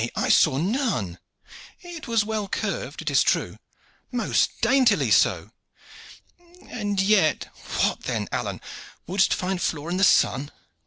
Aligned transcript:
I 0.15 0.29
saw 0.29 0.57
none." 0.57 1.19
"It 1.81 2.07
was 2.07 2.25
well 2.25 2.47
curved, 2.47 3.03
it 3.03 3.11
is 3.11 3.21
true." 3.21 3.59
"Most 4.11 4.59
daintily 4.59 5.11
so." 5.11 5.51
"And 6.69 6.99
yet" 6.99 7.53
"What 7.83 7.99
then, 8.05 8.27
Alleyne? 8.31 8.61
Wouldst 9.05 9.31
find 9.31 9.61
flaw 9.61 9.89
in 9.89 9.97
the 9.97 10.03
sun?" 10.03 10.49